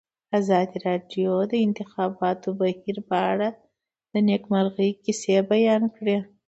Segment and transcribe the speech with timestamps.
[0.39, 3.49] ازادي راډیو د د انتخاباتو بهیر په اړه
[4.11, 6.17] د نېکمرغۍ کیسې بیان کړې.